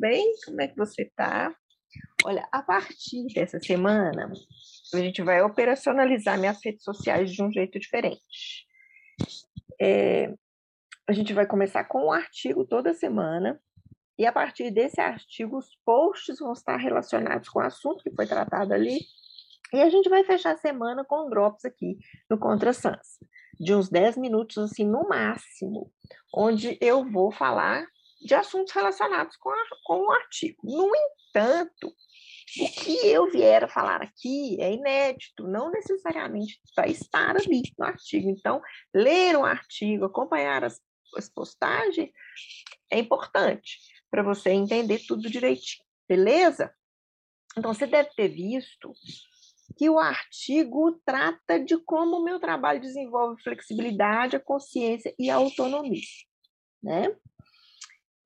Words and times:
bem? 0.00 0.32
Como 0.44 0.60
é 0.60 0.68
que 0.68 0.76
você 0.76 1.02
está? 1.02 1.54
Olha, 2.24 2.48
a 2.52 2.62
partir 2.62 3.26
dessa 3.34 3.60
semana, 3.60 4.32
a 4.94 4.98
gente 4.98 5.22
vai 5.22 5.42
operacionalizar 5.42 6.38
minhas 6.38 6.58
redes 6.64 6.82
sociais 6.82 7.32
de 7.32 7.42
um 7.42 7.50
jeito 7.52 7.78
diferente. 7.78 8.66
É, 9.80 10.32
a 11.08 11.12
gente 11.12 11.32
vai 11.32 11.46
começar 11.46 11.84
com 11.84 12.06
um 12.06 12.12
artigo 12.12 12.64
toda 12.64 12.94
semana, 12.94 13.60
e 14.18 14.26
a 14.26 14.32
partir 14.32 14.70
desse 14.70 15.00
artigo, 15.00 15.58
os 15.58 15.68
posts 15.84 16.38
vão 16.38 16.52
estar 16.52 16.76
relacionados 16.76 17.48
com 17.48 17.58
o 17.58 17.62
assunto 17.62 18.04
que 18.04 18.14
foi 18.14 18.26
tratado 18.26 18.72
ali, 18.72 19.00
e 19.72 19.80
a 19.80 19.88
gente 19.88 20.08
vai 20.08 20.24
fechar 20.24 20.54
a 20.54 20.58
semana 20.58 21.04
com 21.04 21.30
drops 21.30 21.64
aqui 21.64 21.96
no 22.28 22.38
Contra 22.38 22.72
Sans, 22.72 23.18
de 23.58 23.74
uns 23.74 23.88
10 23.88 24.16
minutos, 24.18 24.58
assim, 24.58 24.84
no 24.84 25.08
máximo, 25.08 25.90
onde 26.34 26.76
eu 26.80 27.08
vou 27.10 27.32
falar 27.32 27.86
de 28.20 28.34
assuntos 28.34 28.72
relacionados 28.72 29.36
com, 29.36 29.50
a, 29.50 29.64
com 29.84 30.06
o 30.06 30.12
artigo. 30.12 30.58
No 30.62 30.90
entanto, 30.94 31.88
o 32.58 32.68
que 32.82 33.06
eu 33.06 33.30
vier 33.30 33.64
a 33.64 33.68
falar 33.68 34.02
aqui 34.02 34.60
é 34.60 34.72
inédito, 34.72 35.46
não 35.46 35.70
necessariamente 35.70 36.60
vai 36.76 36.90
estar 36.90 37.36
ali 37.36 37.62
no 37.78 37.84
artigo. 37.84 38.28
Então, 38.28 38.60
ler 38.92 39.36
um 39.36 39.44
artigo, 39.44 40.04
acompanhar 40.04 40.64
as, 40.64 40.80
as 41.16 41.28
postagens 41.28 42.10
é 42.90 42.98
importante 42.98 43.78
para 44.10 44.22
você 44.22 44.50
entender 44.50 45.00
tudo 45.06 45.30
direitinho, 45.30 45.84
beleza? 46.08 46.74
Então, 47.56 47.72
você 47.72 47.86
deve 47.86 48.10
ter 48.10 48.28
visto 48.28 48.92
que 49.76 49.88
o 49.88 49.98
artigo 49.98 51.00
trata 51.04 51.58
de 51.58 51.78
como 51.78 52.16
o 52.16 52.24
meu 52.24 52.40
trabalho 52.40 52.80
desenvolve 52.80 53.40
flexibilidade, 53.42 54.36
a 54.36 54.40
consciência 54.40 55.14
e 55.18 55.30
a 55.30 55.36
autonomia, 55.36 56.02
né? 56.82 57.16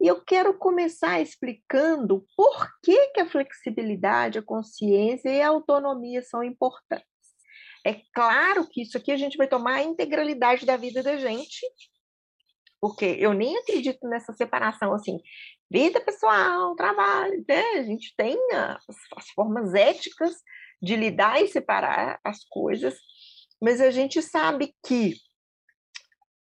E 0.04 0.06
eu 0.06 0.20
quero 0.20 0.52
começar 0.58 1.18
explicando 1.22 2.26
por 2.36 2.70
que, 2.82 3.08
que 3.12 3.20
a 3.20 3.26
flexibilidade, 3.26 4.38
a 4.38 4.42
consciência 4.42 5.30
e 5.30 5.40
a 5.40 5.48
autonomia 5.48 6.20
são 6.20 6.44
importantes. 6.44 7.08
É 7.82 8.02
claro 8.14 8.68
que 8.68 8.82
isso 8.82 8.98
aqui 8.98 9.10
a 9.10 9.16
gente 9.16 9.38
vai 9.38 9.48
tomar 9.48 9.76
a 9.76 9.82
integralidade 9.82 10.66
da 10.66 10.76
vida 10.76 11.02
da 11.02 11.16
gente, 11.16 11.66
porque 12.82 13.16
eu 13.18 13.32
nem 13.32 13.56
acredito 13.56 14.06
nessa 14.06 14.34
separação 14.34 14.92
assim, 14.92 15.18
vida 15.70 15.98
pessoal, 16.02 16.76
trabalho, 16.76 17.42
né? 17.48 17.62
A 17.78 17.82
gente 17.84 18.12
tem 18.14 18.36
as, 18.52 18.84
as 19.16 19.30
formas 19.30 19.72
éticas 19.72 20.34
de 20.82 20.96
lidar 20.96 21.40
e 21.40 21.48
separar 21.48 22.20
as 22.22 22.44
coisas, 22.44 22.94
mas 23.58 23.80
a 23.80 23.90
gente 23.90 24.20
sabe 24.20 24.74
que 24.84 25.14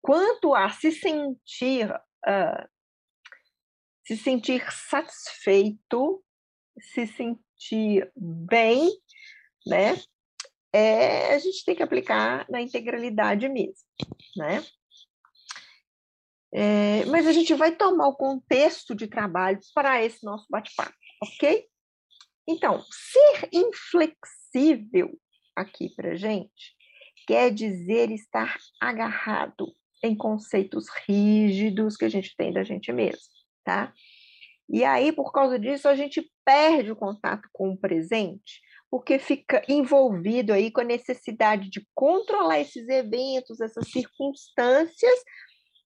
quanto 0.02 0.52
a 0.52 0.68
se 0.68 0.90
sentir 0.90 1.92
uh, 1.92 2.75
se 4.06 4.16
sentir 4.16 4.64
satisfeito, 4.70 6.22
se 6.80 7.06
sentir 7.08 8.10
bem, 8.14 8.88
né? 9.66 9.96
É, 10.72 11.34
a 11.34 11.38
gente 11.38 11.64
tem 11.64 11.74
que 11.74 11.82
aplicar 11.82 12.46
na 12.48 12.60
integralidade 12.60 13.48
mesmo, 13.48 13.84
né? 14.36 14.64
É, 16.54 17.04
mas 17.06 17.26
a 17.26 17.32
gente 17.32 17.52
vai 17.54 17.74
tomar 17.74 18.06
o 18.06 18.16
contexto 18.16 18.94
de 18.94 19.08
trabalho 19.08 19.58
para 19.74 20.02
esse 20.04 20.24
nosso 20.24 20.46
bate-papo, 20.48 20.94
ok? 21.22 21.66
Então, 22.46 22.84
ser 22.88 23.48
inflexível 23.52 25.18
aqui 25.56 25.92
para 25.96 26.14
gente 26.14 26.76
quer 27.26 27.52
dizer 27.52 28.12
estar 28.12 28.56
agarrado 28.80 29.74
em 30.00 30.16
conceitos 30.16 30.86
rígidos 31.08 31.96
que 31.96 32.04
a 32.04 32.08
gente 32.08 32.36
tem 32.36 32.52
da 32.52 32.62
gente 32.62 32.92
mesmo 32.92 33.36
tá? 33.66 33.92
E 34.68 34.84
aí, 34.84 35.12
por 35.12 35.32
causa 35.32 35.58
disso, 35.58 35.88
a 35.88 35.96
gente 35.96 36.30
perde 36.44 36.92
o 36.92 36.96
contato 36.96 37.48
com 37.52 37.70
o 37.70 37.76
presente, 37.76 38.62
porque 38.88 39.18
fica 39.18 39.60
envolvido 39.68 40.52
aí 40.52 40.70
com 40.70 40.80
a 40.80 40.84
necessidade 40.84 41.68
de 41.68 41.84
controlar 41.92 42.60
esses 42.60 42.88
eventos, 42.88 43.60
essas 43.60 43.90
circunstâncias, 43.90 45.18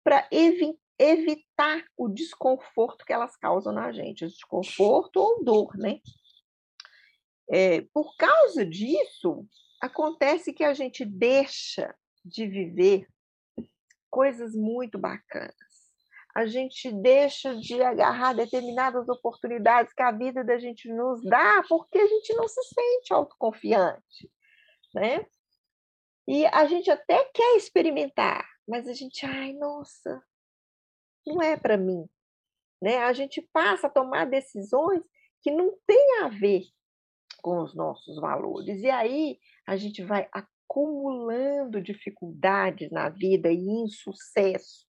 para 0.03 0.29
evi 0.33 0.77
evitar 1.01 1.85
o 1.97 2.09
desconforto 2.09 3.05
que 3.05 3.13
elas 3.13 3.37
causam 3.37 3.73
na 3.73 3.93
gente, 3.93 4.25
o 4.25 4.29
desconforto 4.29 5.19
ou 5.19 5.45
dor, 5.45 5.77
né? 5.77 6.01
É, 7.49 7.83
por 7.95 8.17
causa 8.17 8.67
disso, 8.67 9.47
acontece 9.81 10.53
que 10.53 10.65
a 10.65 10.75
gente 10.75 11.05
deixa 11.05 11.95
de 12.25 12.49
viver 12.49 13.07
coisas 14.11 14.57
muito 14.57 14.99
bacanas 14.99 15.68
a 16.39 16.47
gente 16.47 16.93
deixa 16.93 17.57
de 17.57 17.83
agarrar 17.83 18.33
determinadas 18.33 19.09
oportunidades 19.09 19.93
que 19.93 20.03
a 20.03 20.13
vida 20.13 20.45
da 20.45 20.57
gente 20.57 20.89
nos 20.89 21.21
dá 21.25 21.65
porque 21.69 21.99
a 21.99 22.07
gente 22.07 22.33
não 22.35 22.47
se 22.47 22.63
sente 22.63 23.13
autoconfiante, 23.13 24.31
né? 24.95 25.27
E 26.29 26.47
a 26.47 26.65
gente 26.67 26.93
até 26.93 27.25
quer 27.35 27.57
experimentar, 27.57 28.49
mas 28.69 28.87
a 28.87 28.93
gente, 28.93 29.27
ai, 29.27 29.53
nossa, 29.55 30.23
não 31.27 31.43
é 31.43 31.57
para 31.57 31.77
mim, 31.77 32.09
né? 32.81 32.99
A 32.99 33.13
gente 33.13 33.43
passa 33.53 33.89
a 33.89 33.91
tomar 33.91 34.25
decisões 34.27 35.03
que 35.43 35.51
não 35.51 35.77
têm 35.89 36.21
a 36.21 36.29
ver 36.29 36.63
com 37.43 37.61
os 37.63 37.75
nossos 37.75 38.15
valores. 38.21 38.81
E 38.81 38.89
aí 38.89 39.41
a 39.67 39.77
gente 39.77 40.05
vai 40.05 40.29
acumulando 40.31 41.83
dificuldades 41.83 42.93
na 42.93 43.09
vida 43.09 43.51
e 43.51 43.59
insucessos, 43.59 44.87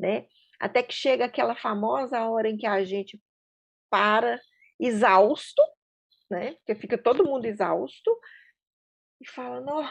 né? 0.00 0.26
Até 0.62 0.80
que 0.80 0.94
chega 0.94 1.24
aquela 1.24 1.56
famosa 1.56 2.24
hora 2.28 2.48
em 2.48 2.56
que 2.56 2.66
a 2.66 2.84
gente 2.84 3.20
para 3.90 4.40
exausto, 4.78 5.60
né? 6.30 6.52
Porque 6.54 6.76
fica 6.76 6.96
todo 6.96 7.24
mundo 7.24 7.44
exausto 7.46 8.16
e 9.20 9.28
fala: 9.28 9.60
"Não, 9.60 9.82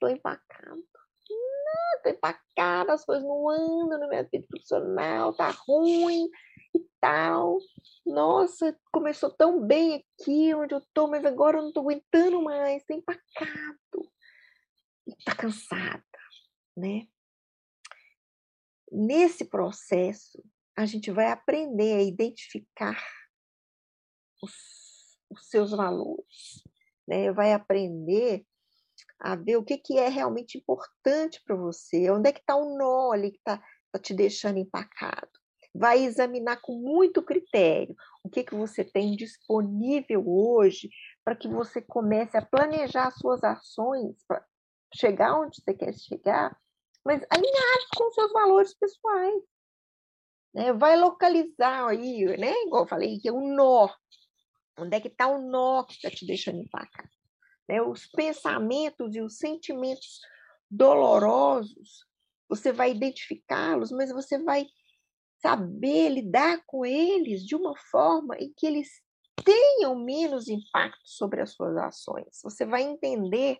tô 0.00 0.06
empacado. 0.06 0.84
Não, 1.28 2.02
tô 2.02 2.10
empacado, 2.10 2.92
as 2.92 3.04
coisas 3.04 3.24
não 3.24 3.48
andam 3.50 3.98
na 3.98 4.08
minha 4.08 4.22
vida 4.22 4.46
profissional, 4.48 5.34
tá 5.34 5.50
ruim 5.66 6.30
e 6.74 6.80
tal. 7.00 7.58
Nossa, 8.06 8.78
começou 8.92 9.30
tão 9.30 9.60
bem 9.60 10.04
aqui 10.20 10.54
onde 10.54 10.74
eu 10.76 10.82
tô, 10.94 11.08
mas 11.08 11.24
agora 11.24 11.58
eu 11.58 11.62
não 11.64 11.72
tô 11.72 11.80
aguentando 11.80 12.40
mais, 12.40 12.84
tô 12.84 12.94
empacado. 12.94 14.12
E 15.08 15.24
tá 15.24 15.34
cansada, 15.34 16.04
né? 16.76 17.08
Nesse 18.90 19.44
processo, 19.44 20.42
a 20.76 20.86
gente 20.86 21.10
vai 21.10 21.30
aprender 21.30 21.96
a 21.96 22.02
identificar 22.02 22.96
os, 24.42 24.52
os 25.30 25.48
seus 25.48 25.72
valores, 25.72 26.62
né? 27.06 27.32
vai 27.32 27.52
aprender 27.52 28.46
a 29.18 29.34
ver 29.34 29.56
o 29.56 29.64
que, 29.64 29.76
que 29.76 29.98
é 29.98 30.08
realmente 30.08 30.58
importante 30.58 31.42
para 31.44 31.56
você, 31.56 32.10
onde 32.10 32.28
é 32.28 32.32
que 32.32 32.40
está 32.40 32.56
o 32.56 32.76
nó 32.76 33.12
ali 33.12 33.32
que 33.32 33.38
está 33.38 33.62
tá 33.92 33.98
te 33.98 34.14
deixando 34.14 34.58
empacado. 34.58 35.30
Vai 35.74 36.04
examinar 36.04 36.60
com 36.60 36.80
muito 36.80 37.22
critério 37.22 37.94
o 38.22 38.30
que, 38.30 38.42
que 38.42 38.54
você 38.54 38.84
tem 38.84 39.14
disponível 39.16 40.24
hoje 40.26 40.88
para 41.24 41.36
que 41.36 41.48
você 41.48 41.82
comece 41.82 42.36
a 42.36 42.44
planejar 42.44 43.10
suas 43.10 43.42
ações 43.44 44.16
para 44.26 44.44
chegar 44.94 45.38
onde 45.38 45.60
você 45.60 45.74
quer 45.74 45.92
chegar 45.94 46.56
mas 47.08 47.24
alinhado 47.30 47.86
com 47.96 48.10
seus 48.10 48.30
valores 48.34 48.74
pessoais. 48.74 49.42
Né? 50.52 50.74
Vai 50.74 50.94
localizar 50.94 51.88
aí, 51.88 52.26
né? 52.36 52.52
Igual 52.66 52.82
eu 52.82 52.88
falei, 52.88 53.18
que 53.18 53.30
é 53.30 53.32
um 53.32 53.54
nó. 53.54 53.88
Onde 54.78 54.94
é 54.94 55.00
que 55.00 55.08
está 55.08 55.26
o 55.26 55.40
nó 55.40 55.84
que 55.84 55.94
está 55.94 56.10
te 56.10 56.26
deixando 56.26 56.60
empacar? 56.60 57.08
Né? 57.66 57.80
Os 57.80 58.06
pensamentos 58.08 59.14
e 59.14 59.22
os 59.22 59.38
sentimentos 59.38 60.20
dolorosos, 60.70 62.04
você 62.46 62.72
vai 62.72 62.90
identificá-los, 62.90 63.90
mas 63.90 64.12
você 64.12 64.36
vai 64.36 64.66
saber 65.40 66.10
lidar 66.10 66.62
com 66.66 66.84
eles 66.84 67.42
de 67.42 67.56
uma 67.56 67.74
forma 67.90 68.36
em 68.36 68.52
que 68.54 68.66
eles 68.66 69.00
tenham 69.42 69.94
menos 69.94 70.46
impacto 70.46 71.00
sobre 71.04 71.40
as 71.40 71.54
suas 71.54 71.74
ações. 71.78 72.38
Você 72.44 72.66
vai 72.66 72.82
entender 72.82 73.58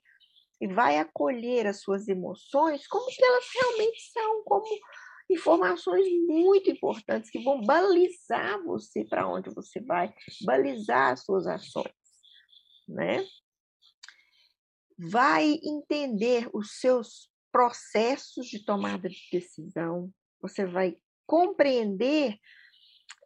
e 0.61 0.67
vai 0.67 0.99
acolher 0.99 1.67
as 1.67 1.81
suas 1.81 2.09
emoções 2.09 2.87
como 2.89 3.07
que 3.07 3.25
elas 3.25 3.45
realmente 3.55 4.01
são, 4.13 4.43
como 4.45 4.67
informações 5.31 6.07
muito 6.27 6.71
importantes 6.71 7.31
que 7.31 7.43
vão 7.43 7.61
balizar 7.61 8.63
você 8.65 9.05
para 9.05 9.29
onde 9.29 9.51
você 9.51 9.81
vai, 9.81 10.13
balizar 10.45 11.13
as 11.13 11.23
suas 11.23 11.47
ações, 11.47 11.93
né? 12.89 13.25
Vai 14.99 15.61
entender 15.63 16.49
os 16.53 16.81
seus 16.81 17.31
processos 17.53 18.47
de 18.47 18.65
tomada 18.65 19.09
de 19.09 19.21
decisão, 19.31 20.11
você 20.41 20.67
vai 20.67 20.97
compreender 21.27 22.37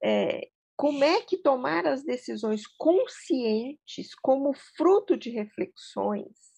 é, 0.02 0.48
como 0.76 1.04
é 1.04 1.22
que 1.22 1.38
tomar 1.38 1.86
as 1.86 2.02
decisões 2.02 2.66
conscientes 2.66 4.14
como 4.20 4.52
fruto 4.76 5.16
de 5.16 5.30
reflexões 5.30 6.51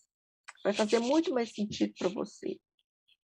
vai 0.65 0.73
fazer 0.73 0.99
muito 0.99 1.33
mais 1.33 1.53
sentido 1.53 1.93
para 1.97 2.09
você. 2.09 2.59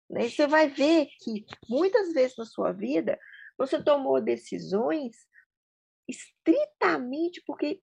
Né? 0.09 0.25
E 0.25 0.31
você 0.31 0.47
vai 0.47 0.67
ver 0.67 1.07
que 1.21 1.45
muitas 1.69 2.11
vezes 2.11 2.35
na 2.35 2.45
sua 2.45 2.73
vida 2.73 3.17
você 3.57 3.81
tomou 3.81 4.19
decisões 4.19 5.15
estritamente 6.07 7.41
porque 7.45 7.81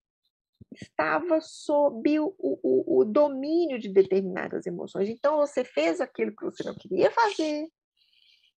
estava 0.73 1.39
sob 1.41 2.19
o, 2.19 2.35
o, 2.37 2.99
o, 2.99 3.05
domínio 3.05 3.79
de 3.79 3.89
determinadas 3.89 4.65
emoções. 4.65 5.09
Então, 5.09 5.37
você 5.37 5.63
fez 5.63 6.01
aquilo 6.01 6.35
que 6.35 6.43
você 6.43 6.63
não 6.63 6.75
queria 6.75 7.11
fazer, 7.11 7.67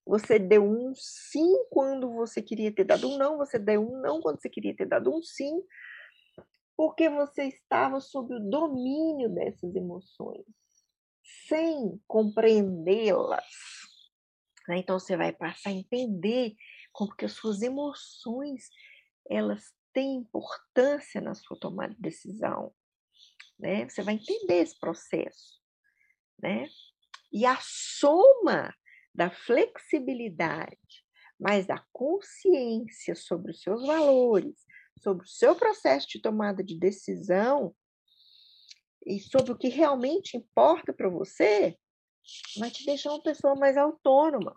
você 0.06 0.38
deu 0.38 0.64
um 0.64 0.92
sim 0.94 1.64
quando 1.70 2.10
você 2.12 2.40
queria 2.40 2.74
ter 2.74 2.84
dado 2.84 3.08
um 3.08 3.18
não, 3.18 3.36
você 3.36 3.58
deu 3.58 3.82
um 3.82 4.00
não 4.00 4.20
quando 4.20 4.40
você 4.40 4.48
queria 4.48 4.74
ter 4.74 4.86
dado 4.86 5.14
um 5.14 5.22
sim, 5.22 5.62
porque 6.76 7.08
você 7.10 7.44
estava 7.44 8.00
sob 8.00 8.34
o 8.34 8.40
domínio 8.40 9.28
dessas 9.28 9.74
emoções, 9.74 10.46
sem 11.46 12.00
compreendê-las. 12.06 13.44
Né? 14.68 14.78
Então, 14.78 14.98
você 14.98 15.16
vai 15.16 15.32
passar 15.32 15.70
a 15.70 15.74
entender 15.74 16.54
como 16.92 17.14
que 17.14 17.24
as 17.24 17.32
suas 17.32 17.62
emoções 17.62 18.68
elas 19.30 19.72
têm 19.92 20.16
importância 20.16 21.20
na 21.20 21.34
sua 21.34 21.58
tomada 21.58 21.94
de 21.94 22.00
decisão. 22.00 22.72
Né? 23.58 23.88
Você 23.88 24.02
vai 24.02 24.14
entender 24.14 24.62
esse 24.62 24.78
processo. 24.78 25.60
Né? 26.40 26.68
E 27.32 27.44
a 27.44 27.58
soma 27.60 28.74
da 29.14 29.30
flexibilidade, 29.30 31.04
mas 31.38 31.66
da 31.66 31.84
consciência 31.92 33.14
sobre 33.14 33.50
os 33.50 33.60
seus 33.60 33.86
valores, 33.86 34.64
sobre 35.02 35.24
o 35.24 35.28
seu 35.28 35.56
processo 35.56 36.06
de 36.08 36.20
tomada 36.20 36.62
de 36.62 36.78
decisão 36.78 37.74
e 39.06 39.18
sobre 39.20 39.52
o 39.52 39.58
que 39.58 39.68
realmente 39.68 40.36
importa 40.36 40.92
para 40.92 41.08
você, 41.08 41.76
vai 42.58 42.70
te 42.70 42.84
deixar 42.84 43.10
uma 43.10 43.22
pessoa 43.22 43.54
mais 43.54 43.76
autônoma. 43.76 44.54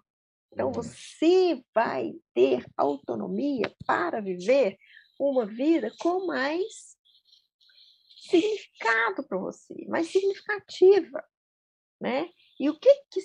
Então, 0.52 0.68
uhum. 0.68 0.74
você 0.74 1.64
vai 1.74 2.14
ter 2.34 2.66
autonomia 2.76 3.74
para 3.86 4.20
viver 4.20 4.78
uma 5.20 5.46
vida 5.46 5.92
com 6.00 6.26
mais 6.26 6.98
significado 8.30 9.24
para 9.28 9.38
você, 9.38 9.74
mais 9.88 10.08
significativa, 10.08 11.24
né? 12.00 12.30
E 12.60 12.70
o 12.70 12.80
que, 12.80 12.94
que, 13.10 13.22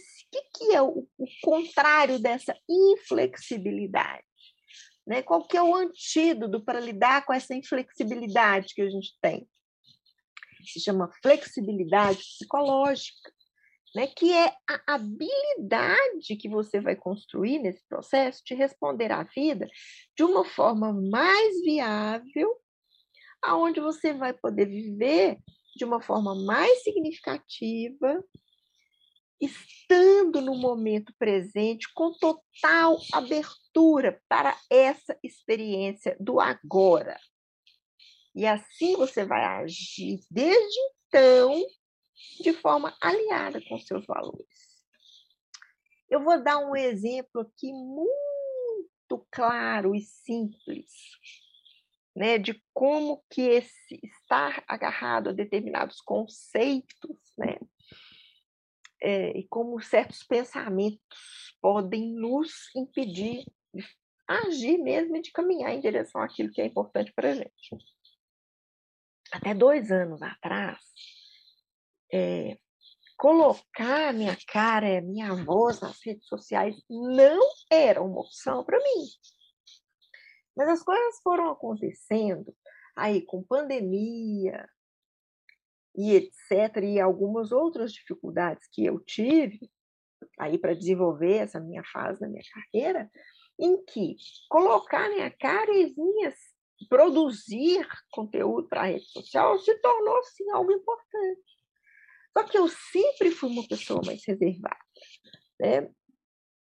que 0.54 0.74
é 0.74 0.80
o, 0.80 1.06
o 1.18 1.26
contrário 1.42 2.18
dessa 2.18 2.56
inflexibilidade? 2.68 4.24
Né? 5.06 5.22
Qual 5.22 5.46
que 5.46 5.56
é 5.56 5.62
o 5.62 5.74
antídoto 5.74 6.64
para 6.64 6.80
lidar 6.80 7.24
com 7.24 7.32
essa 7.32 7.54
inflexibilidade 7.54 8.74
que 8.74 8.82
a 8.82 8.90
gente 8.90 9.16
tem? 9.20 9.48
Se 10.66 10.80
chama 10.80 11.10
flexibilidade 11.22 12.18
psicológica, 12.18 13.32
né? 13.94 14.06
que 14.06 14.32
é 14.32 14.52
a 14.68 14.94
habilidade 14.94 16.36
que 16.36 16.48
você 16.48 16.80
vai 16.80 16.94
construir 16.94 17.58
nesse 17.58 17.82
processo 17.88 18.42
de 18.44 18.54
responder 18.54 19.10
à 19.10 19.22
vida 19.22 19.68
de 20.16 20.22
uma 20.22 20.44
forma 20.44 20.92
mais 20.92 21.60
viável, 21.62 22.56
aonde 23.42 23.80
você 23.80 24.12
vai 24.12 24.32
poder 24.32 24.66
viver 24.66 25.38
de 25.76 25.84
uma 25.84 26.00
forma 26.00 26.34
mais 26.34 26.82
significativa, 26.82 28.22
estando 29.40 30.40
no 30.40 30.54
momento 30.54 31.12
presente 31.18 31.86
com 31.94 32.12
total 32.12 32.98
abertura 33.12 34.20
para 34.28 34.56
essa 34.70 35.18
experiência 35.22 36.16
do 36.18 36.40
agora. 36.40 37.18
E 38.36 38.46
assim 38.46 38.94
você 38.96 39.24
vai 39.24 39.42
agir 39.42 40.20
desde 40.30 40.78
então 41.08 41.64
de 42.38 42.52
forma 42.52 42.94
alinhada 43.00 43.62
com 43.66 43.78
seus 43.78 44.04
valores. 44.04 44.76
Eu 46.10 46.22
vou 46.22 46.44
dar 46.44 46.58
um 46.58 46.76
exemplo 46.76 47.40
aqui 47.40 47.72
muito 47.72 49.26
claro 49.30 49.94
e 49.94 50.02
simples, 50.02 50.92
né, 52.14 52.36
de 52.36 52.62
como 52.74 53.24
que 53.30 53.40
esse 53.40 54.00
estar 54.02 54.62
agarrado 54.68 55.30
a 55.30 55.32
determinados 55.32 56.02
conceitos, 56.02 57.18
né, 57.38 57.58
é, 59.02 59.30
e 59.38 59.48
como 59.48 59.80
certos 59.80 60.22
pensamentos 60.22 61.56
podem 61.60 62.12
nos 62.12 62.70
impedir 62.76 63.46
de 63.72 63.84
agir 64.28 64.76
mesmo 64.76 65.16
e 65.16 65.22
de 65.22 65.32
caminhar 65.32 65.72
em 65.72 65.80
direção 65.80 66.20
àquilo 66.20 66.50
que 66.50 66.60
é 66.60 66.66
importante 66.66 67.12
para 67.14 67.30
a 67.30 67.34
gente. 67.34 67.76
Até 69.36 69.54
dois 69.54 69.90
anos 69.90 70.22
atrás, 70.22 70.78
é, 72.12 72.58
colocar 73.16 74.12
minha 74.12 74.36
cara, 74.48 75.00
minha 75.00 75.34
voz 75.34 75.80
nas 75.80 75.98
redes 76.04 76.26
sociais 76.26 76.76
não 76.88 77.40
era 77.70 78.02
uma 78.02 78.20
opção 78.20 78.64
para 78.64 78.78
mim. 78.78 79.06
Mas 80.56 80.68
as 80.68 80.82
coisas 80.82 81.20
foram 81.22 81.50
acontecendo 81.50 82.54
aí 82.96 83.20
com 83.22 83.42
pandemia, 83.42 84.66
e 85.96 86.14
etc., 86.14 86.82
e 86.82 87.00
algumas 87.00 87.52
outras 87.52 87.92
dificuldades 87.92 88.68
que 88.70 88.84
eu 88.84 89.00
tive 89.00 89.70
aí 90.38 90.58
para 90.58 90.74
desenvolver 90.74 91.36
essa 91.36 91.58
minha 91.58 91.82
fase 91.84 92.20
da 92.20 92.28
minha 92.28 92.42
carreira, 92.52 93.10
em 93.58 93.82
que 93.84 94.16
colocar 94.48 95.08
minha 95.08 95.30
cara 95.30 95.72
e 95.72 95.94
minhas, 95.96 96.34
produzir 96.88 97.86
conteúdo 98.10 98.68
para 98.68 98.82
a 98.82 98.86
rede 98.86 99.06
social 99.06 99.58
se 99.58 99.74
tornou 99.78 100.22
sim 100.24 100.50
algo 100.50 100.72
importante. 100.72 101.42
Só 102.36 102.44
que 102.44 102.58
eu 102.58 102.68
sempre 102.68 103.30
fui 103.30 103.48
uma 103.48 103.66
pessoa 103.66 104.02
mais 104.04 104.24
reservada, 104.26 104.76
né? 105.58 105.90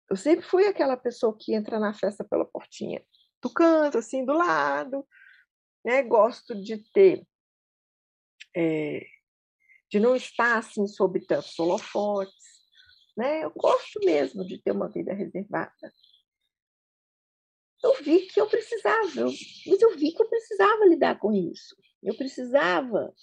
Eu 0.09 0.15
sempre 0.18 0.45
fui 0.45 0.65
aquela 0.65 0.98
pessoa 0.98 1.38
que 1.39 1.53
entra 1.53 1.80
na 1.80 1.94
festa 1.94 2.24
pela 2.24 2.45
portinha 2.45 3.01
do 3.42 3.50
canto, 3.50 4.00
assim, 4.00 4.25
do 4.25 4.33
lado, 4.33 5.07
né? 5.86 6.01
Gosto 6.03 6.56
de 6.56 6.77
ter 6.92 7.25
é, 8.56 9.06
de 9.89 10.00
não 10.00 10.15
estar 10.15 10.57
assim 10.57 10.88
sob 10.88 11.19
tantos 11.25 11.57
holofotes. 11.59 12.62
Né? 13.15 13.44
Eu 13.44 13.51
gosto 13.51 14.00
mesmo 14.03 14.45
de 14.45 14.57
ter 14.62 14.71
uma 14.71 14.89
vida 14.89 15.13
reservada. 15.13 15.94
Eu 17.83 17.95
vi 18.03 18.27
que 18.27 18.39
eu 18.39 18.47
precisava, 18.47 19.19
eu, 19.19 19.31
mas 19.67 19.81
eu 19.81 19.97
vi 19.97 20.11
que 20.11 20.21
eu 20.21 20.29
precisava 20.29 20.85
lidar 20.85 21.17
com 21.19 21.33
isso. 21.33 21.75
Eu 22.03 22.15
precisava 22.15 23.13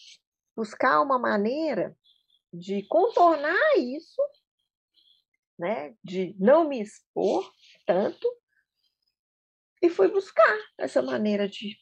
buscar 0.57 1.01
uma 1.01 1.19
maneira 1.19 1.97
de 2.53 2.83
contornar 2.89 3.77
isso, 3.77 4.21
né? 5.59 5.95
de 6.03 6.35
não 6.39 6.69
me 6.69 6.81
expor 6.81 7.51
tanto, 7.87 8.29
e 9.81 9.89
fui 9.89 10.09
buscar 10.09 10.59
essa 10.77 11.01
maneira 11.01 11.49
de 11.49 11.77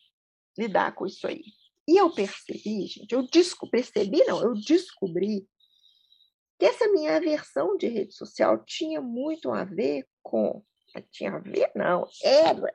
lidar 0.59 0.95
com 0.95 1.07
isso 1.07 1.27
aí. 1.27 1.43
E 1.89 1.97
eu 1.97 2.13
percebi, 2.13 2.87
gente, 2.87 3.13
eu 3.13 3.23
descobri, 3.23 3.83
percebi 3.83 4.25
não, 4.25 4.43
eu 4.43 4.55
descobri 4.55 5.49
que 6.59 6.67
essa 6.67 6.89
minha 6.89 7.17
aversão 7.17 7.77
de 7.77 7.87
rede 7.87 8.15
social 8.15 8.65
tinha 8.65 9.01
muito 9.01 9.51
a 9.51 9.65
ver 9.65 10.07
com. 10.23 10.65
Tinha 11.11 11.35
a 11.35 11.39
ver, 11.39 11.71
não, 11.75 12.07
era. 12.23 12.75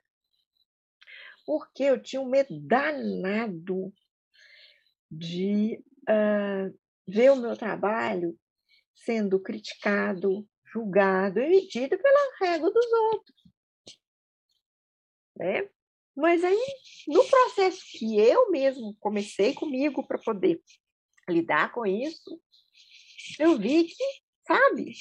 Porque 1.46 1.84
eu 1.84 2.02
tinha 2.02 2.22
um 2.22 2.30
medo 2.30 2.60
danado 2.60 3.94
de 5.10 5.84
uh, 6.04 6.80
ver 7.08 7.32
o 7.32 7.36
meu 7.36 7.58
trabalho 7.58 8.38
sendo 8.96 9.40
criticado, 9.40 10.48
julgado 10.72 11.40
e 11.40 11.50
medido 11.50 11.98
pela 11.98 12.38
régua 12.40 12.72
dos 12.72 12.86
outros. 12.86 13.44
Né? 15.38 15.70
Mas 16.16 16.44
aí, 16.44 16.66
no 17.08 17.24
processo 17.26 17.82
que 17.92 18.20
eu 18.20 18.52
mesmo 18.52 18.96
comecei 19.00 19.54
comigo 19.54 20.06
para 20.06 20.20
poder 20.20 20.62
lidar 21.28 21.72
com 21.72 21.86
isso, 21.86 22.42
eu 23.40 23.58
vi 23.58 23.86
que, 23.86 24.04
sabe, 24.46 24.94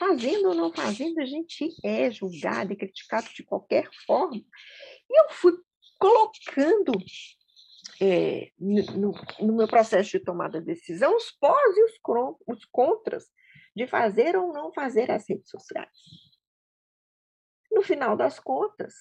fazendo 0.00 0.48
ou 0.48 0.54
não 0.54 0.72
fazendo, 0.72 1.20
a 1.20 1.26
gente 1.26 1.76
é 1.84 2.10
julgado 2.10 2.72
e 2.72 2.76
criticado 2.76 3.28
de 3.34 3.44
qualquer 3.44 3.86
forma. 4.06 4.36
E 4.38 5.20
eu 5.20 5.28
fui 5.28 5.52
colocando 5.98 6.92
é, 8.00 8.50
no, 8.58 9.12
no, 9.40 9.52
meu 9.52 9.68
processo 9.68 10.12
de 10.12 10.20
tomada 10.20 10.58
de 10.58 10.64
decisão 10.64 11.14
os 11.14 11.30
pós 11.32 11.76
e 11.76 11.84
os, 11.84 11.92
os 12.46 12.64
contras 12.64 13.26
de 13.76 13.86
fazer 13.86 14.36
ou 14.36 14.54
não 14.54 14.72
fazer 14.72 15.10
as 15.10 15.28
redes 15.28 15.50
sociais. 15.50 15.90
No 17.70 17.82
final 17.82 18.16
das 18.16 18.40
contas, 18.40 18.94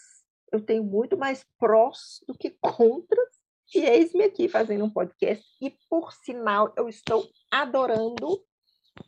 eu 0.52 0.60
tenho 0.60 0.84
muito 0.84 1.18
mais 1.18 1.46
prós 1.58 2.20
do 2.28 2.38
que 2.38 2.52
contras. 2.60 3.40
E 3.74 3.86
eis-me 3.86 4.24
aqui 4.24 4.50
fazendo 4.50 4.84
um 4.84 4.90
podcast. 4.90 5.46
E, 5.62 5.70
por 5.90 6.12
sinal, 6.12 6.74
eu 6.76 6.90
estou 6.90 7.30
adorando 7.52 8.44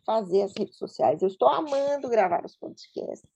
fazer 0.06 0.44
as 0.44 0.54
redes 0.58 0.78
sociais. 0.78 1.22
Eu 1.22 1.28
estou 1.28 1.48
amando 1.48 2.10
gravar 2.10 2.46
os 2.46 2.56
podcasts. 2.56 3.30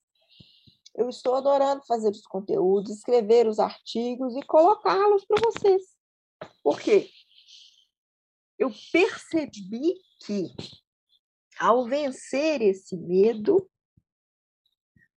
Eu 0.96 1.10
estou 1.10 1.36
adorando 1.36 1.86
fazer 1.86 2.10
os 2.10 2.26
conteúdos, 2.26 2.92
escrever 2.92 3.48
os 3.48 3.60
artigos 3.60 4.36
e 4.36 4.42
colocá-los 4.44 5.26
para 5.26 5.42
vocês. 5.44 5.84
Por 6.64 6.80
quê? 6.80 7.10
Eu 8.58 8.72
percebi 8.92 9.96
que, 10.26 10.48
ao 11.60 11.86
vencer 11.86 12.62
esse 12.62 12.96
medo, 12.96 13.70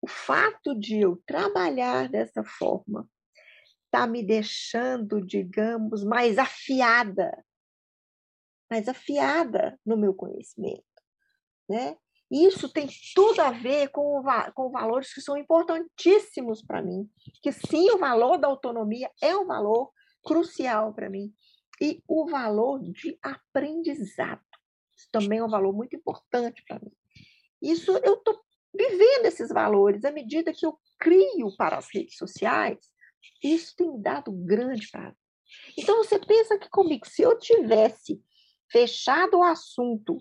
o 0.01 0.07
fato 0.07 0.73
de 0.73 0.99
eu 0.99 1.21
trabalhar 1.27 2.09
dessa 2.09 2.43
forma 2.43 3.07
está 3.85 4.07
me 4.07 4.23
deixando, 4.23 5.25
digamos, 5.25 6.03
mais 6.03 6.37
afiada, 6.37 7.45
mais 8.69 8.87
afiada 8.87 9.79
no 9.85 9.95
meu 9.95 10.13
conhecimento, 10.13 10.83
né? 11.67 11.97
Isso 12.29 12.67
tem 12.67 12.87
tudo 13.15 13.39
a 13.39 13.51
ver 13.51 13.89
com, 13.89 14.21
com 14.53 14.69
valores 14.69 15.13
que 15.13 15.21
são 15.21 15.37
importantíssimos 15.37 16.61
para 16.61 16.81
mim. 16.81 17.09
Que 17.41 17.51
sim, 17.51 17.89
o 17.91 17.97
valor 17.97 18.37
da 18.37 18.47
autonomia 18.47 19.09
é 19.21 19.35
um 19.35 19.45
valor 19.45 19.91
crucial 20.23 20.93
para 20.93 21.09
mim. 21.09 21.33
E 21.79 22.03
o 22.07 22.27
valor 22.29 22.81
de 22.81 23.17
aprendizado. 23.21 24.41
Isso 24.97 25.07
também 25.11 25.39
é 25.39 25.43
um 25.43 25.49
valor 25.49 25.73
muito 25.73 25.95
importante 25.95 26.63
para 26.67 26.79
mim. 26.79 26.91
Isso 27.61 27.91
eu 27.99 28.15
estou 28.15 28.39
vivendo 28.75 29.25
esses 29.25 29.49
valores 29.49 30.03
à 30.03 30.11
medida 30.11 30.53
que 30.53 30.65
eu 30.65 30.77
crio 30.99 31.55
para 31.55 31.77
as 31.77 31.87
redes 31.93 32.17
sociais. 32.17 32.79
Isso 33.41 33.75
tem 33.75 34.01
dado 34.01 34.31
grande 34.31 34.89
prazer. 34.91 35.15
Então 35.77 35.97
você 35.97 36.19
pensa 36.19 36.57
que 36.57 36.69
comigo, 36.69 37.07
se 37.07 37.21
eu 37.21 37.37
tivesse 37.37 38.21
fechado 38.69 39.37
o 39.37 39.43
assunto 39.43 40.19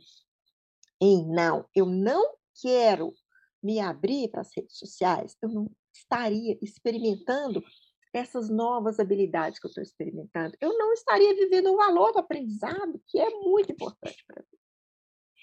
em 1.01 1.27
não, 1.27 1.69
eu 1.75 1.87
não 1.87 2.37
quero 2.61 3.15
me 3.63 3.81
abrir 3.81 4.29
para 4.31 4.43
as 4.43 4.51
redes 4.57 4.79
sociais, 4.79 5.37
eu 5.43 5.49
não 5.49 5.71
estaria 5.95 6.59
experimentando 6.63 7.63
essas 8.13 8.49
novas 8.49 8.99
habilidades 8.99 9.59
que 9.59 9.67
eu 9.67 9.69
estou 9.69 9.83
experimentando. 9.83 10.57
Eu 10.61 10.77
não 10.79 10.93
estaria 10.93 11.35
vivendo 11.35 11.73
o 11.73 11.77
valor 11.77 12.13
do 12.13 12.19
aprendizado, 12.19 13.03
que 13.09 13.19
é 13.19 13.29
muito 13.31 13.73
importante 13.73 14.25
para 14.27 14.43
mim. 14.43 14.59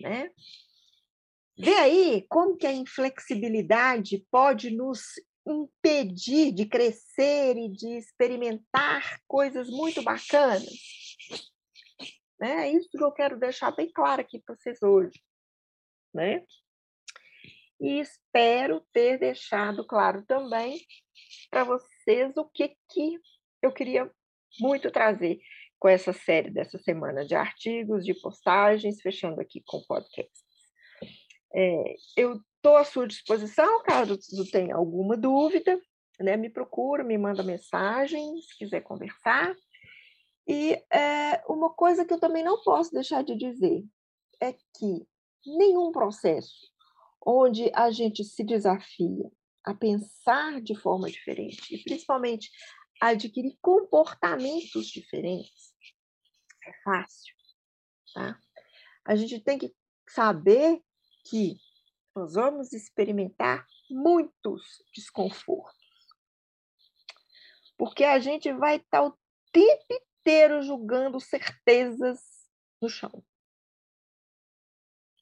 Né? 0.01 0.31
Vê 1.57 1.75
aí 1.75 2.25
como 2.27 2.57
que 2.57 2.65
a 2.65 2.73
inflexibilidade 2.73 4.25
pode 4.31 4.71
nos 4.71 5.01
impedir 5.45 6.51
de 6.51 6.65
crescer 6.65 7.57
e 7.57 7.69
de 7.69 7.97
experimentar 7.97 9.21
coisas 9.27 9.69
muito 9.69 10.01
bacanas. 10.01 10.65
Né? 12.39 12.67
É 12.67 12.71
isso 12.71 12.89
que 12.89 13.03
eu 13.03 13.11
quero 13.11 13.39
deixar 13.39 13.71
bem 13.71 13.91
claro 13.91 14.21
aqui 14.21 14.39
para 14.39 14.55
vocês 14.55 14.81
hoje 14.81 15.21
né? 16.13 16.43
E 17.79 17.99
espero 17.99 18.81
ter 18.93 19.17
deixado 19.17 19.85
claro 19.85 20.23
também 20.25 20.79
para 21.49 21.63
vocês 21.63 22.35
o 22.37 22.45
que, 22.45 22.75
que 22.89 23.19
eu 23.61 23.71
queria 23.71 24.09
muito 24.59 24.91
trazer 24.91 25.39
com 25.79 25.89
essa 25.89 26.13
série 26.13 26.49
dessa 26.49 26.77
semana 26.79 27.25
de 27.25 27.35
artigos, 27.35 28.05
de 28.05 28.13
postagens, 28.13 29.01
fechando 29.01 29.41
aqui 29.41 29.61
com 29.65 29.83
podcast. 29.83 30.31
É, 31.53 31.95
eu 32.15 32.39
estou 32.55 32.77
à 32.77 32.85
sua 32.85 33.05
disposição, 33.05 33.83
caso 33.83 34.17
tenha 34.49 34.75
alguma 34.75 35.17
dúvida, 35.17 35.79
né, 36.19 36.37
me 36.37 36.49
procura, 36.49 37.03
me 37.03 37.17
manda 37.17 37.43
mensagem, 37.43 38.39
se 38.41 38.57
quiser 38.57 38.81
conversar. 38.81 39.53
E 40.47 40.73
é, 40.91 41.43
uma 41.47 41.73
coisa 41.73 42.05
que 42.05 42.13
eu 42.13 42.19
também 42.19 42.43
não 42.43 42.63
posso 42.63 42.91
deixar 42.91 43.23
de 43.23 43.35
dizer 43.35 43.83
é 44.41 44.53
que 44.53 45.07
nenhum 45.45 45.91
processo 45.91 46.71
onde 47.25 47.71
a 47.73 47.89
gente 47.91 48.23
se 48.23 48.43
desafia 48.43 49.31
a 49.63 49.73
pensar 49.73 50.61
de 50.61 50.75
forma 50.75 51.09
diferente 51.09 51.73
e 51.73 51.83
principalmente 51.83 52.49
adquirir 53.01 53.57
comportamentos 53.61 54.87
diferentes 54.87 55.73
é 56.65 56.73
fácil, 56.83 57.35
tá? 58.13 58.39
A 59.05 59.15
gente 59.15 59.39
tem 59.41 59.57
que 59.57 59.73
saber 60.07 60.81
que 61.25 61.57
nós 62.15 62.33
vamos 62.35 62.71
experimentar 62.73 63.65
muitos 63.89 64.83
desconfortos. 64.95 65.83
Porque 67.77 68.03
a 68.03 68.19
gente 68.19 68.51
vai 68.53 68.77
estar 68.77 69.03
o 69.03 69.17
tempo 69.51 69.85
inteiro 69.89 70.61
julgando 70.61 71.19
certezas 71.19 72.19
no 72.81 72.87
chão. 72.87 73.23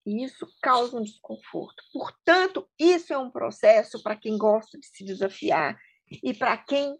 E 0.06 0.24
isso 0.24 0.48
causa 0.62 0.98
um 0.98 1.04
desconforto. 1.04 1.84
Portanto, 1.94 2.68
isso 2.80 3.14
é 3.14 3.18
um 3.18 3.30
processo 3.30 4.02
para 4.02 4.16
quem 4.16 4.38
gosta 4.38 4.80
de 4.80 4.86
se 4.88 5.06
desafiar 5.06 5.80
e 6.24 6.34
para 6.34 6.58
quem 6.58 6.98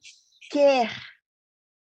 quer 0.52 0.90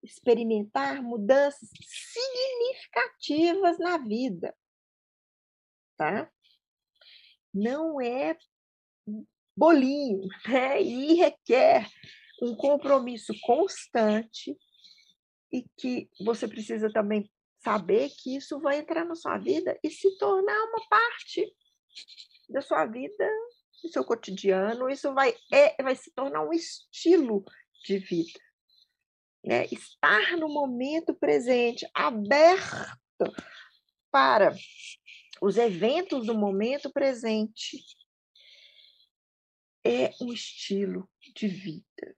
experimentar 0.04 1.02
mudanças 1.02 1.70
significativas 1.86 3.78
na 3.78 3.98
vida. 3.98 4.56
Tá? 5.96 6.32
Não 7.54 8.02
é 8.02 8.36
bolinho, 9.56 10.28
né? 10.48 10.82
E 10.82 11.14
requer 11.16 11.88
um 12.42 12.56
compromisso 12.56 13.34
constante 13.42 14.58
e 15.52 15.66
que 15.78 16.10
você 16.24 16.48
precisa 16.48 16.92
também 16.92 17.30
saber 17.64 18.10
que 18.10 18.36
isso 18.36 18.60
vai 18.60 18.80
entrar 18.80 19.06
na 19.06 19.16
sua 19.16 19.38
vida 19.38 19.80
e 19.84 19.90
se 19.90 20.18
tornar 20.18 20.64
uma 20.66 20.88
parte 20.88 21.54
da 22.50 22.62
sua 22.62 22.86
vida, 22.86 23.30
do 23.84 23.90
seu 23.90 24.04
cotidiano. 24.04 24.90
Isso 24.90 25.14
vai, 25.14 25.36
é, 25.52 25.82
vai 25.82 25.96
se 25.96 26.12
tornar 26.12 26.44
um 26.44 26.52
estilo 26.52 27.44
de 27.86 28.00
vida. 28.00 28.40
Né? 29.44 29.66
Estar 29.66 30.38
no 30.38 30.50
momento 30.50 31.14
presente, 31.14 31.88
aberto 31.94 33.32
para 34.12 34.54
os 35.42 35.58
eventos 35.58 36.26
do 36.26 36.36
momento 36.36 36.92
presente, 36.92 37.84
é 39.84 40.12
um 40.22 40.34
estilo 40.34 41.10
de 41.36 41.48
vida. 41.48 42.16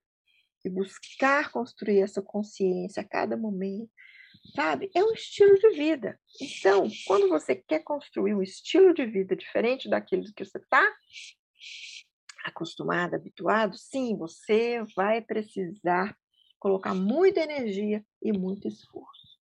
E 0.66 0.70
buscar 0.70 1.52
construir 1.52 2.00
essa 2.00 2.22
consciência 2.22 3.02
a 3.02 3.08
cada 3.08 3.36
momento 3.36 3.92
sabe? 4.56 4.90
É 4.96 5.04
um 5.04 5.14
estilo 5.14 5.58
de 5.58 5.70
vida. 5.72 6.20
Então, 6.42 6.88
quando 7.08 7.30
você 7.30 7.56
quer 7.56 7.84
construir 7.84 8.34
um 8.34 8.42
estilo 8.42 8.94
de 8.94 9.06
vida 9.06 9.36
diferente 9.36 9.90
daquilo 9.90 10.24
que 10.36 10.44
você 10.44 10.58
está 10.58 10.88
acostumado, 12.44 13.16
habituado, 13.16 13.78
sim, 13.78 14.18
você 14.18 14.84
vai 14.96 15.22
precisar 15.22 16.16
colocar 16.60 16.94
muita 16.94 17.42
energia 17.42 18.06
e 18.22 18.32
muito 18.32 18.68
esforço, 18.68 19.40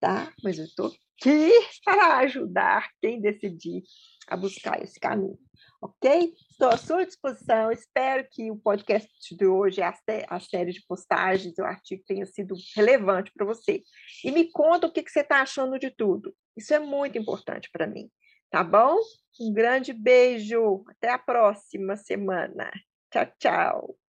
tá? 0.00 0.32
Mas 0.42 0.58
eu 0.58 0.64
estou 0.64 0.86
aqui 0.86 1.50
para 1.84 2.18
ajudar 2.18 2.90
quem 3.00 3.20
decidir 3.20 3.82
a 4.28 4.36
buscar 4.36 4.82
esse 4.82 4.98
caminho 5.00 5.38
ok? 5.80 6.34
Estou 6.50 6.68
à 6.68 6.76
sua 6.76 7.04
disposição. 7.04 7.70
Espero 7.70 8.26
que 8.30 8.50
o 8.50 8.56
podcast 8.56 9.34
de 9.34 9.46
hoje, 9.46 9.80
a, 9.82 10.40
série 10.40 10.72
de 10.72 10.84
postagens, 10.86 11.58
o 11.58 11.64
artigo 11.64 12.02
tenha 12.06 12.26
sido 12.26 12.54
relevante 12.74 13.32
para 13.32 13.46
você. 13.46 13.82
E 14.24 14.30
me 14.30 14.50
conta 14.50 14.86
o 14.86 14.92
que, 14.92 15.02
que 15.02 15.10
você 15.10 15.20
está 15.20 15.40
achando 15.40 15.78
de 15.78 15.90
tudo. 15.90 16.34
Isso 16.56 16.72
é 16.74 16.78
muito 16.78 17.18
importante 17.18 17.68
para 17.70 17.86
mim. 17.86 18.10
Tá 18.50 18.62
bom? 18.62 18.96
Um 19.40 19.52
grande 19.52 19.92
beijo. 19.92 20.84
Até 20.88 21.10
a 21.10 21.18
próxima 21.18 21.96
semana. 21.96 22.70
Tchau, 23.10 23.26
tchau. 23.38 24.05